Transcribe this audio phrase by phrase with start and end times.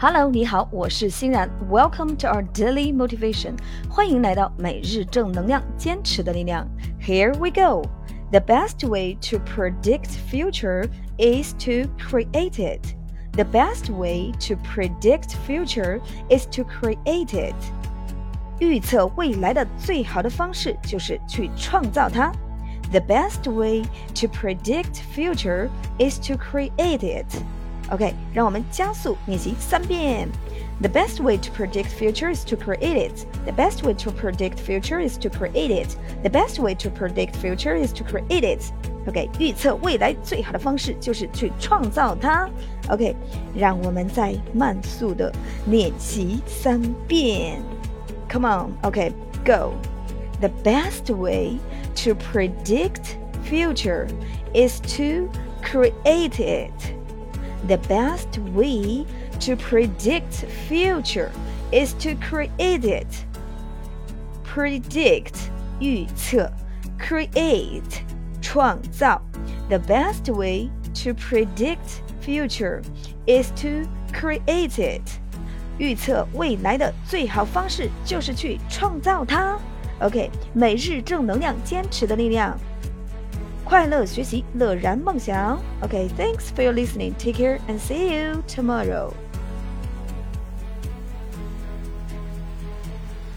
[0.00, 1.50] Hello，你好，我是欣然。
[1.70, 3.54] Welcome to our daily motivation，
[3.88, 6.68] 欢迎来到每日正能量，坚持的力量。
[7.00, 7.88] Here we go.
[8.30, 12.94] The best way to predict future is to create it.
[13.32, 17.54] The best way to predict future is to create it.
[18.58, 22.32] 预测未来的最好的方式就是去创造它。
[22.90, 23.82] The best way
[24.14, 25.68] to predict future
[25.98, 27.26] is to create it.
[27.90, 30.28] OK，让我们加速练习三遍。
[30.80, 33.26] The best way to predict future is to create it.
[33.44, 35.96] The best way to predict future is to create it.
[36.22, 38.72] The best way to predict future is to create it.
[39.06, 42.50] OK，预测未来最好的方式就是去创造它。
[42.88, 43.14] OK，
[43.54, 45.32] 让我们再慢速的
[45.68, 47.62] 练习三遍。
[48.28, 49.12] Come on, OK,
[49.44, 49.74] go.
[50.40, 51.58] The best way
[52.04, 53.16] to predict
[53.48, 54.08] future
[54.52, 55.30] is to
[55.62, 56.89] create it.
[57.66, 59.04] The best way
[59.40, 61.30] to predict future
[61.72, 63.06] is to create it.
[64.44, 65.34] Predict
[65.80, 66.50] 预测，
[66.98, 68.02] create
[68.40, 69.20] 创造。
[69.68, 70.70] The best way
[71.02, 72.82] to predict future
[73.26, 75.02] is to create it.
[75.78, 79.58] 预测未来的最好方式就是去创造它。
[80.00, 82.56] OK，每日正能量，坚持的力量，
[83.70, 85.60] 快乐学习，乐然梦想。
[85.82, 87.14] OK，thanks for your listening.
[87.18, 89.12] Take care and see you tomorrow.